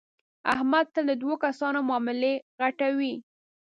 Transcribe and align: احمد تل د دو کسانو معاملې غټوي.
احمد 0.53 0.85
تل 0.93 1.05
د 1.09 1.13
دو 1.23 1.31
کسانو 1.45 1.79
معاملې 1.89 2.33
غټوي. 2.59 3.13